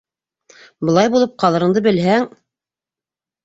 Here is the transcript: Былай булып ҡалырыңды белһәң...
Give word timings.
Былай 0.89 1.11
булып 1.17 1.37
ҡалырыңды 1.45 1.87
белһәң... 1.91 2.29